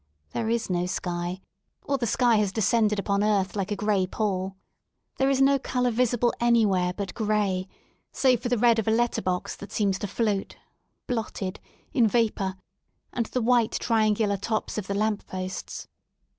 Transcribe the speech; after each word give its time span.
There 0.31 0.49
is 0.49 0.67
no 0.67 0.87
sky, 0.87 1.41
or 1.83 1.99
the 1.99 2.07
sky 2.07 2.37
has 2.37 2.51
descended 2.51 2.97
upon 2.97 3.23
earth 3.23 3.55
like 3.55 3.71
a 3.71 3.75
gray 3.75 4.07
pall. 4.07 4.55
There 5.19 5.29
is 5.29 5.39
no 5.43 5.59
colour 5.59 5.91
visible 5.91 6.33
anywhere 6.39 6.91
but 6.91 7.13
gray 7.13 7.67
save 8.11 8.41
for 8.41 8.49
the 8.49 8.57
red 8.57 8.79
of 8.79 8.87
a 8.87 8.89
letter 8.91 9.21
box 9.21 9.55
that 9.57 9.71
seems 9.71 9.99
to 9.99 10.07
float, 10.07 10.55
blotted, 11.05 11.59
in 11.93 12.07
vapour, 12.07 12.55
and 13.13 13.27
the 13.27 13.43
white 13.43 13.73
trian 13.79 14.15
gular 14.15 14.41
tops 14.41 14.79
of 14.79 14.87
the 14.87 14.95
lamp 14.95 15.27
posts. 15.27 15.87